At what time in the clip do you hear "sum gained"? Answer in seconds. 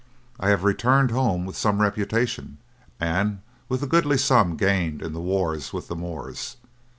4.17-4.99